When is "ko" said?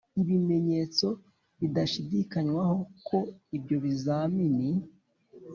3.07-3.17